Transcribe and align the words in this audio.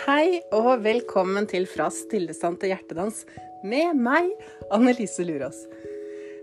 Hei 0.00 0.38
og 0.56 0.80
velkommen 0.80 1.44
til 1.50 1.66
Fra 1.68 1.90
stillestand 1.92 2.56
til 2.62 2.70
hjertedans 2.72 3.18
med 3.68 3.98
meg, 4.00 4.30
Annelise 4.72 5.26
Lurås. 5.28 5.58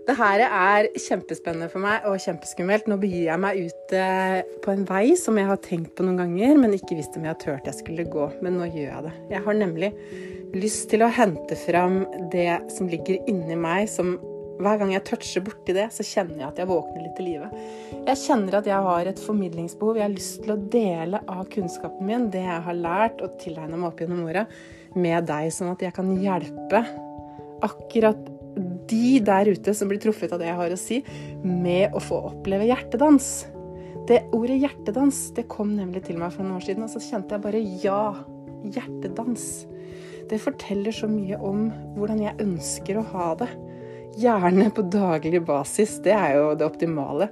Det 0.06 0.14
her 0.14 0.44
er 0.46 0.86
kjempespennende 0.94 1.66
for 1.72 1.82
meg 1.82 2.06
og 2.06 2.20
kjempeskummelt. 2.22 2.86
Nå 2.86 3.00
begir 3.02 3.26
jeg 3.26 3.42
meg 3.42 3.58
ut 3.66 3.94
eh, 3.98 4.38
på 4.62 4.72
en 4.72 4.86
vei 4.86 5.16
som 5.18 5.40
jeg 5.40 5.50
har 5.50 5.58
tenkt 5.64 5.96
på 5.98 6.06
noen 6.06 6.22
ganger, 6.22 6.54
men 6.62 6.76
ikke 6.78 7.00
visste 7.00 7.18
om 7.18 7.26
jeg 7.26 7.40
tørte 7.42 7.72
jeg 7.72 7.80
skulle 7.80 8.06
gå. 8.06 8.28
Men 8.46 8.60
nå 8.60 8.70
gjør 8.70 8.92
jeg 8.92 9.06
det. 9.08 9.14
Jeg 9.34 9.44
har 9.48 9.58
nemlig 9.58 9.92
lyst 10.54 10.86
til 10.94 11.02
å 11.02 11.10
hente 11.18 11.58
fram 11.66 12.04
det 12.32 12.60
som 12.76 12.88
ligger 12.88 13.18
inni 13.28 13.58
meg, 13.58 13.90
som 13.90 14.14
hver 14.58 14.80
gang 14.80 14.92
jeg 14.92 15.04
toucher 15.06 15.44
borti 15.46 15.74
det, 15.76 15.86
så 15.94 16.06
kjenner 16.06 16.42
jeg 16.42 16.48
at 16.48 16.62
jeg 16.62 16.70
våkner 16.70 17.04
litt 17.04 17.14
til 17.18 17.28
live. 17.30 17.50
Jeg 17.94 18.20
kjenner 18.24 18.58
at 18.58 18.70
jeg 18.70 18.86
har 18.88 19.10
et 19.10 19.20
formidlingsbehov. 19.22 19.98
Jeg 20.00 20.06
har 20.06 20.14
lyst 20.14 20.40
til 20.44 20.54
å 20.54 20.62
dele 20.72 21.20
av 21.30 21.44
kunnskapen 21.52 22.08
min, 22.08 22.26
det 22.34 22.42
jeg 22.46 22.64
har 22.66 22.80
lært 22.80 23.22
og 23.24 23.36
tilegna 23.42 23.78
meg 23.78 23.92
opp 23.92 24.02
gjennom 24.02 24.24
åra, 24.26 24.48
med 24.98 25.28
deg, 25.28 25.52
sånn 25.54 25.74
at 25.74 25.84
jeg 25.84 25.94
kan 25.94 26.10
hjelpe 26.18 26.82
akkurat 27.66 28.26
de 28.88 29.18
der 29.22 29.50
ute 29.52 29.74
som 29.76 29.90
blir 29.90 30.00
truffet 30.02 30.32
av 30.34 30.40
det 30.40 30.48
jeg 30.48 30.58
har 30.58 30.74
å 30.74 30.80
si, 30.80 30.98
med 31.44 31.94
å 31.94 32.02
få 32.02 32.18
oppleve 32.32 32.66
hjertedans. 32.66 33.30
Det 34.08 34.22
ordet 34.32 34.58
hjertedans 34.62 35.28
det 35.36 35.46
kom 35.52 35.74
nemlig 35.76 36.06
til 36.06 36.18
meg 36.18 36.32
for 36.34 36.42
noen 36.42 36.58
år 36.58 36.66
siden, 36.66 36.86
og 36.86 36.92
så 36.92 37.02
kjente 37.04 37.36
jeg 37.36 37.44
bare 37.44 37.62
ja. 37.84 38.02
Hjertedans. 38.58 39.44
Det 40.28 40.40
forteller 40.42 40.90
så 40.92 41.06
mye 41.06 41.36
om 41.46 41.68
hvordan 41.94 42.24
jeg 42.24 42.40
ønsker 42.42 42.98
å 42.98 43.04
ha 43.12 43.28
det. 43.38 43.46
Gjerne 44.18 44.70
på 44.74 44.82
daglig 44.90 45.40
basis, 45.46 45.98
det 46.02 46.14
er 46.16 46.34
jo 46.38 46.52
det 46.58 46.66
optimale. 46.66 47.28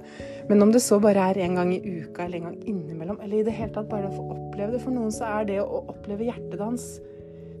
Men 0.47 0.63
om 0.63 0.71
det 0.71 0.79
så 0.85 1.01
bare 1.03 1.25
er 1.31 1.41
en 1.43 1.59
gang 1.59 1.73
i 1.75 1.81
uka 1.83 2.23
eller 2.23 2.39
en 2.39 2.47
gang 2.47 2.57
innimellom, 2.63 3.19
eller 3.23 3.41
i 3.41 3.47
det 3.47 3.55
hele 3.57 3.73
tatt 3.75 3.89
bare 3.91 4.07
å 4.07 4.15
få 4.15 4.23
oppleve 4.37 4.77
det 4.77 4.83
For 4.85 4.95
noen 4.95 5.11
så 5.11 5.27
er 5.39 5.49
det 5.49 5.59
å 5.63 5.83
oppleve 5.91 6.29
hjertedans 6.29 6.87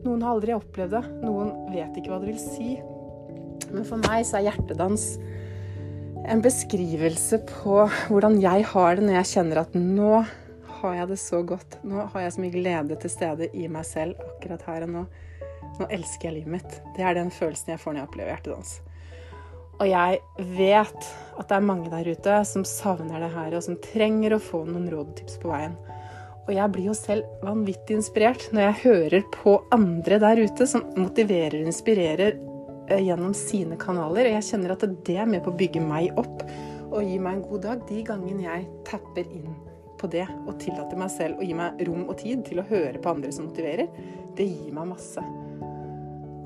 Noen 0.05 0.21
har 0.23 0.35
aldri 0.35 0.53
opplevd 0.53 0.93
det. 0.93 1.01
Noen 1.25 1.49
vet 1.73 1.97
ikke 1.97 2.13
hva 2.13 2.21
det 2.21 2.29
vil 2.29 2.39
si. 2.39 2.77
Men 3.73 3.83
for 3.87 3.99
meg 4.05 4.23
så 4.29 4.37
er 4.39 4.47
hjertedans 4.51 5.07
en 6.27 6.43
beskrivelse 6.43 7.39
på 7.49 7.79
hvordan 8.07 8.37
jeg 8.43 8.65
har 8.71 8.97
det 8.97 9.07
når 9.07 9.17
jeg 9.19 9.31
kjenner 9.33 9.61
at 9.63 9.75
nå 9.75 10.21
har 10.77 10.97
jeg 10.99 11.09
det 11.11 11.19
så 11.21 11.41
godt. 11.49 11.79
Nå 11.87 12.05
har 12.13 12.23
jeg 12.23 12.35
så 12.35 12.43
mye 12.43 12.55
glede 12.55 12.99
til 13.01 13.11
stede 13.11 13.49
i 13.57 13.67
meg 13.71 13.87
selv 13.89 14.19
akkurat 14.29 14.65
her 14.69 14.85
og 14.87 14.93
nå. 14.93 15.05
Nå 15.77 15.87
elsker 15.93 16.29
jeg 16.29 16.39
livet 16.39 16.59
mitt. 16.59 16.77
Det 16.95 17.05
er 17.05 17.17
den 17.17 17.33
følelsen 17.33 17.73
jeg 17.73 17.81
får 17.81 17.95
når 17.95 18.03
jeg 18.03 18.09
opplever 18.11 18.35
hjertedans. 18.35 18.77
Og 19.77 19.85
jeg 19.89 20.21
vet 20.57 21.09
at 21.37 21.49
det 21.49 21.57
er 21.57 21.65
mange 21.65 21.91
der 21.91 22.07
ute 22.09 22.39
som 22.49 22.65
savner 22.65 23.21
det 23.21 23.29
her, 23.35 23.53
og 23.53 23.63
som 23.65 23.77
trenger 23.81 24.33
å 24.35 24.41
få 24.41 24.63
noen 24.65 24.89
råd 24.89 25.11
og 25.11 25.15
tips 25.19 25.37
på 25.43 25.51
veien. 25.51 25.77
Og 26.47 26.53
jeg 26.55 26.73
blir 26.73 26.87
jo 26.87 26.95
selv 26.95 27.43
vanvittig 27.43 27.97
inspirert 27.99 28.45
når 28.55 28.63
jeg 28.63 28.81
hører 28.85 29.25
på 29.33 29.57
andre 29.75 30.19
der 30.23 30.41
ute 30.47 30.67
som 30.69 30.85
motiverer 30.95 31.59
og 31.59 31.69
inspirerer 31.69 32.37
eh, 32.87 33.03
gjennom 33.03 33.35
sine 33.35 33.75
kanaler. 33.79 34.29
Og 34.29 34.37
jeg 34.37 34.47
kjenner 34.53 34.73
at 34.73 34.85
det 34.87 35.17
er 35.19 35.27
med 35.29 35.43
på 35.43 35.51
å 35.51 35.59
bygge 35.59 35.83
meg 35.83 36.15
opp 36.17 36.45
og 36.87 37.01
gi 37.03 37.17
meg 37.19 37.35
en 37.35 37.47
god 37.49 37.65
dag 37.65 37.81
de 37.89 38.03
gangene 38.07 38.45
jeg 38.47 38.63
tapper 38.87 39.27
inn 39.27 39.51
på 39.99 40.07
det 40.13 40.23
og 40.45 40.55
tillater 40.61 40.99
meg 40.99 41.11
selv 41.11 41.41
å 41.41 41.45
gi 41.45 41.57
meg 41.57 41.83
rom 41.89 42.05
og 42.07 42.15
tid 42.21 42.45
til 42.47 42.61
å 42.61 42.67
høre 42.69 43.01
på 43.01 43.11
andre 43.11 43.33
som 43.35 43.49
motiverer. 43.49 43.91
Det 44.37 44.47
gir 44.47 44.71
meg 44.71 44.93
masse. 44.95 45.23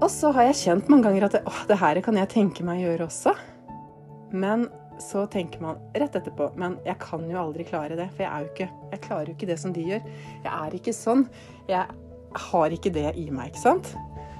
Og 0.01 0.09
så 0.09 0.31
har 0.33 0.49
jeg 0.49 0.59
kjent 0.63 0.87
mange 0.89 1.05
ganger 1.05 1.27
at 1.27 1.41
åh, 1.45 1.63
det 1.69 1.77
her 1.77 1.99
kan 2.01 2.17
jeg 2.17 2.29
tenke 2.31 2.65
meg 2.65 2.81
å 2.81 2.85
gjøre 2.87 3.05
også. 3.05 3.35
Men 4.33 4.65
så 5.01 5.25
tenker 5.29 5.61
man 5.63 5.79
rett 5.97 6.13
etterpå 6.15 6.51
Men 6.61 6.75
jeg 6.85 6.93
kan 7.01 7.23
jo 7.25 7.39
aldri 7.41 7.65
klare 7.65 7.97
det, 7.97 8.05
for 8.13 8.21
jeg 8.21 8.29
er 8.29 8.43
jo 8.43 8.49
ikke 8.51 8.67
Jeg 8.93 9.01
klarer 9.01 9.31
jo 9.31 9.33
ikke 9.33 9.49
det 9.49 9.57
som 9.61 9.73
de 9.75 9.83
gjør. 9.87 10.07
Jeg 10.45 10.53
er 10.53 10.77
ikke 10.77 10.93
sånn. 10.95 11.25
Jeg 11.69 11.85
har 12.47 12.75
ikke 12.77 12.93
det 12.95 13.11
i 13.19 13.27
meg, 13.33 13.51
ikke 13.51 13.65
sant? 13.65 13.91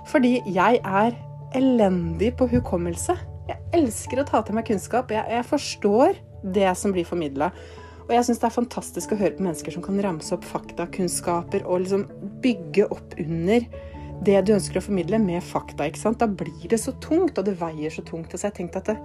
Fordi 0.10 0.40
jeg 0.50 0.80
er 0.82 1.18
elendig 1.58 2.32
på 2.40 2.48
hukommelse. 2.50 3.18
Jeg 3.50 3.60
elsker 3.76 4.22
å 4.22 4.26
ta 4.28 4.42
til 4.46 4.58
meg 4.58 4.66
kunnskap. 4.70 5.12
Jeg, 5.14 5.28
jeg 5.30 5.48
forstår 5.50 6.18
det 6.56 6.72
som 6.80 6.96
blir 6.96 7.06
formidla. 7.06 7.52
Og 8.08 8.16
jeg 8.16 8.26
syns 8.28 8.42
det 8.42 8.48
er 8.48 8.56
fantastisk 8.56 9.14
å 9.14 9.20
høre 9.20 9.36
på 9.38 9.46
mennesker 9.46 9.76
som 9.76 9.84
kan 9.86 10.00
ramse 10.04 10.34
opp 10.36 10.48
faktakunnskaper 10.48 11.68
og 11.68 11.84
liksom 11.84 12.08
bygge 12.44 12.88
opp 12.92 13.14
under 13.22 13.68
det 14.26 14.38
du 14.46 14.54
ønsker 14.54 14.78
å 14.78 14.86
formidle, 14.86 15.20
med 15.22 15.42
fakta. 15.44 15.88
ikke 15.88 16.02
sant? 16.02 16.22
Da 16.22 16.28
blir 16.28 16.68
det 16.70 16.80
så 16.82 16.94
tungt, 17.02 17.38
og 17.38 17.48
det 17.48 17.58
veier 17.62 17.94
så 17.94 18.04
tungt. 18.06 18.34
Så 18.36 18.50
jeg 18.50 18.58
tenkte 18.60 18.82
at 18.84 18.92
det, 18.92 18.98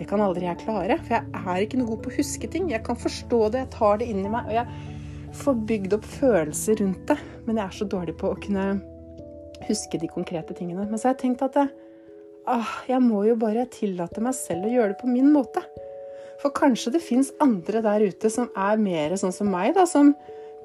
det 0.00 0.08
kan 0.10 0.22
aldri 0.22 0.48
jeg 0.48 0.60
klare. 0.64 0.98
For 1.06 1.16
jeg 1.16 1.42
er 1.42 1.62
ikke 1.62 1.80
noe 1.80 1.92
god 1.92 2.02
på 2.04 2.12
å 2.12 2.16
huske 2.18 2.50
ting. 2.50 2.68
Jeg 2.72 2.82
kan 2.86 2.98
forstå 2.98 3.40
det, 3.54 3.64
jeg 3.64 3.72
tar 3.76 4.02
det 4.02 4.10
inn 4.10 4.24
i 4.24 4.32
meg. 4.32 4.50
Og 4.50 4.58
jeg 4.58 5.36
får 5.42 5.64
bygd 5.70 5.96
opp 5.98 6.10
følelser 6.16 6.82
rundt 6.82 7.06
det. 7.12 7.18
Men 7.46 7.60
jeg 7.60 7.66
er 7.66 7.78
så 7.78 7.88
dårlig 7.96 8.16
på 8.18 8.32
å 8.32 8.38
kunne 8.42 8.68
huske 9.66 10.00
de 10.02 10.10
konkrete 10.10 10.56
tingene. 10.56 10.86
Men 10.90 10.98
så 10.98 11.10
har 11.10 11.16
jeg 11.16 11.22
tenkt 11.24 11.46
at 11.46 11.56
det, 11.56 11.68
ah, 12.50 12.78
jeg 12.90 13.02
må 13.04 13.22
jo 13.28 13.38
bare 13.38 13.68
tillate 13.70 14.22
meg 14.24 14.34
selv 14.38 14.66
å 14.66 14.72
gjøre 14.74 14.94
det 14.94 15.00
på 15.02 15.10
min 15.10 15.30
måte. 15.34 15.62
For 16.42 16.52
kanskje 16.54 16.96
det 16.96 17.04
fins 17.04 17.30
andre 17.42 17.80
der 17.84 18.04
ute 18.10 18.30
som 18.32 18.50
er 18.58 18.82
mer 18.82 19.14
sånn 19.18 19.34
som 19.34 19.48
meg, 19.50 19.72
da, 19.78 19.86
som 19.88 20.12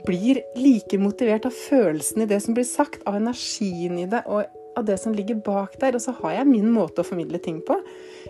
blir 0.06 0.42
like 0.56 0.98
motivert 1.02 1.46
av 1.46 1.56
følelsen 1.56 2.24
i 2.24 2.30
det 2.30 2.42
som 2.44 2.58
blir 2.58 2.68
sagt, 2.68 3.04
av 3.10 3.20
energien 3.20 4.00
i 4.02 4.08
det 4.10 4.24
og 4.28 4.46
av 4.78 4.86
det 4.88 4.98
som 4.98 5.14
ligger 5.16 5.42
bak 5.46 5.78
der. 5.82 5.98
Og 5.98 6.04
så 6.04 6.14
har 6.22 6.38
jeg 6.40 6.50
min 6.50 6.72
måte 6.74 7.04
å 7.04 7.08
formidle 7.08 7.42
ting 7.44 7.60
på. 7.68 7.78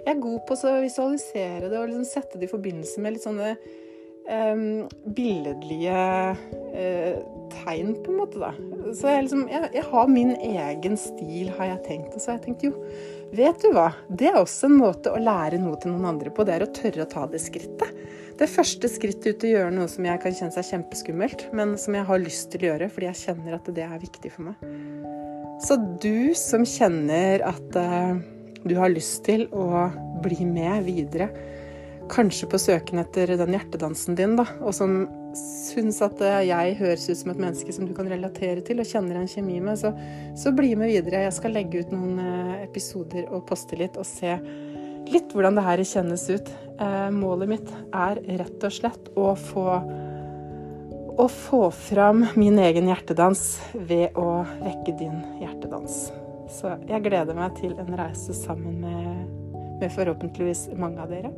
Jeg 0.02 0.16
er 0.16 0.24
god 0.24 0.42
på 0.48 0.58
å 0.58 0.82
visualisere 0.82 1.70
det 1.70 1.78
og 1.80 1.90
liksom 1.92 2.08
sette 2.08 2.40
det 2.40 2.50
i 2.50 2.52
forbindelse 2.52 3.04
med 3.04 3.16
litt 3.16 3.26
sånne 3.28 3.54
um, 4.32 4.88
billedlige 5.16 6.02
uh, 6.34 7.16
tegn, 7.54 7.94
på 8.02 8.14
en 8.14 8.22
måte, 8.22 8.42
da. 8.42 8.52
Så 8.98 9.12
jeg, 9.12 9.28
liksom, 9.28 9.46
jeg, 9.52 9.72
jeg, 9.76 9.88
har 9.92 10.12
min 10.12 10.34
egen 10.36 10.98
stil, 11.00 11.52
har 11.58 11.76
jeg 11.76 11.84
tenkt. 11.88 12.16
Og 12.16 12.24
så 12.24 12.32
har 12.32 12.40
jeg 12.40 12.48
tenkt 12.50 12.66
jo, 12.68 12.74
vet 13.38 13.62
du 13.62 13.72
hva, 13.76 13.92
det 14.10 14.32
er 14.32 14.42
også 14.42 14.70
en 14.70 14.80
måte 14.82 15.14
å 15.14 15.22
lære 15.22 15.62
noe 15.62 15.80
til 15.82 15.94
noen 15.94 16.10
andre 16.16 16.34
på. 16.34 16.48
Det 16.48 16.58
er 16.58 16.66
å 16.66 16.74
tørre 16.76 17.06
å 17.06 17.12
ta 17.12 17.28
det 17.30 17.44
skrittet 17.44 18.02
det 18.40 18.48
første 18.50 18.90
skrittet 18.92 19.28
ut 19.28 19.40
til 19.42 19.52
å 19.52 19.58
gjøre 19.58 19.74
noe 19.76 19.90
som 19.92 20.06
jeg 20.08 20.22
kan 20.24 20.36
kjenne 20.36 20.56
seg 20.56 20.70
kjempeskummelt, 20.72 21.48
men 21.58 21.76
som 21.80 21.98
jeg 21.98 22.08
har 22.08 22.22
lyst 22.22 22.52
til 22.54 22.66
å 22.66 22.72
gjøre 22.72 22.90
fordi 22.94 23.10
jeg 23.10 23.22
kjenner 23.26 23.58
at 23.58 23.72
det 23.76 23.86
er 23.86 24.02
viktig 24.02 24.34
for 24.34 24.52
meg. 24.52 24.68
Så 25.62 25.78
du 26.02 26.34
som 26.38 26.66
kjenner 26.66 27.44
at 27.46 27.78
uh, 27.78 28.18
du 28.66 28.76
har 28.80 28.94
lyst 28.94 29.24
til 29.28 29.46
å 29.54 29.90
bli 30.24 30.46
med 30.48 30.88
videre, 30.88 31.30
kanskje 32.12 32.50
på 32.50 32.60
søken 32.60 33.00
etter 33.00 33.36
den 33.40 33.54
hjertedansen 33.56 34.18
din, 34.18 34.34
da, 34.40 34.48
og 34.60 34.74
som 34.76 35.04
syns 35.38 36.02
at 36.04 36.18
uh, 36.26 36.42
jeg 36.44 36.80
høres 36.82 37.06
ut 37.12 37.22
som 37.22 37.36
et 37.36 37.44
menneske 37.46 37.76
som 37.78 37.86
du 37.86 37.94
kan 37.98 38.10
relatere 38.10 38.66
til 38.66 38.82
og 38.82 38.90
kjenner 38.90 39.22
en 39.22 39.30
kjemi 39.30 39.60
med, 39.62 39.78
så, 39.80 39.94
så 40.40 40.54
bli 40.56 40.74
med 40.80 40.92
videre. 40.96 41.28
Jeg 41.28 41.38
skal 41.38 41.56
legge 41.60 41.86
ut 41.86 41.94
noen 41.94 42.18
uh, 42.18 42.58
episoder 42.66 43.30
og 43.30 43.46
poste 43.50 43.78
litt 43.80 44.02
og 44.02 44.08
se 44.08 44.34
litt 45.10 45.34
hvordan 45.34 45.58
det 45.58 45.66
her 45.66 45.84
kjennes 45.88 46.28
ut. 46.30 46.52
Eh, 46.82 47.10
målet 47.14 47.52
mitt 47.52 47.74
er 47.94 48.22
rett 48.42 48.66
og 48.68 48.74
slett 48.74 49.12
å 49.18 49.32
få, 49.38 49.66
å 51.18 51.28
få 51.32 51.62
fram 51.76 52.26
min 52.40 52.60
egen 52.62 52.90
hjertedans 52.92 53.46
ved 53.74 54.18
å 54.20 54.42
vekke 54.62 54.98
din 55.00 55.22
hjertedans. 55.42 56.10
Så 56.52 56.76
jeg 56.90 57.06
gleder 57.06 57.38
meg 57.38 57.56
til 57.60 57.78
en 57.80 57.96
reise 57.96 58.36
sammen 58.36 58.82
med, 58.84 59.32
med 59.80 59.94
forhåpentligvis 59.96 60.68
mange 60.80 61.00
av 61.04 61.14
dere. 61.14 61.32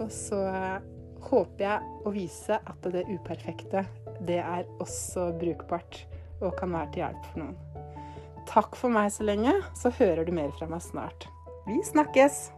Og 0.00 0.08
så 0.12 0.40
håper 1.28 1.66
jeg 1.66 1.92
å 2.04 2.12
vise 2.14 2.58
at 2.58 2.88
det 2.94 3.06
uperfekte, 3.10 3.84
det 4.24 4.40
er 4.40 4.66
også 4.82 5.30
brukbart 5.40 6.04
og 6.40 6.54
kan 6.58 6.74
være 6.74 6.92
til 6.94 7.04
hjelp 7.04 7.30
for 7.30 7.44
noen. 7.44 7.56
Takk 8.48 8.76
for 8.76 8.92
meg 8.92 9.08
så 9.12 9.24
lenge, 9.26 9.54
så 9.78 9.92
hører 9.98 10.26
du 10.28 10.34
mer 10.36 10.52
fra 10.58 10.68
meg 10.70 10.84
snart. 10.84 11.28
Vi 11.68 11.80
snakkes! 11.86 12.53